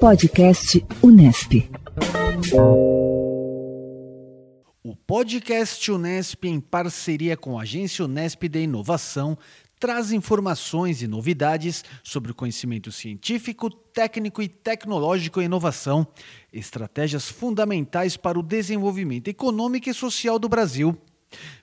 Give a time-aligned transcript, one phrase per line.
[0.00, 1.70] Podcast Unesp.
[4.84, 9.38] O podcast Unesp, em parceria com a Agência Unesp de Inovação,
[9.80, 16.06] traz informações e novidades sobre o conhecimento científico, técnico e tecnológico e inovação,
[16.52, 20.96] estratégias fundamentais para o desenvolvimento econômico e social do Brasil.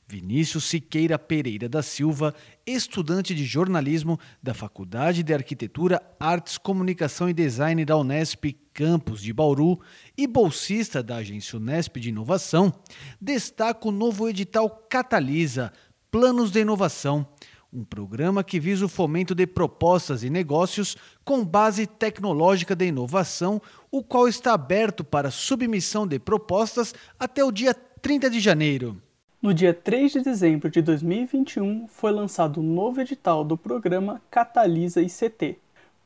[0.08, 7.34] Vinícius Siqueira Pereira da Silva, estudante de jornalismo da Faculdade de Arquitetura, Artes, Comunicação e
[7.34, 9.80] Design da Unesp Campus de Bauru
[10.18, 12.74] e bolsista da Agência Unesp de Inovação,
[13.20, 15.72] destaca o novo edital Catalisa
[16.12, 17.28] Planos de Inovação
[17.74, 20.96] um programa que visa o fomento de propostas e negócios
[21.26, 23.60] com base tecnológica de inovação,
[23.90, 29.02] o qual está aberto para submissão de propostas até o dia 30 de janeiro.
[29.44, 35.02] No dia 3 de dezembro de 2021, foi lançado um novo edital do programa Catalisa
[35.02, 35.58] ICT,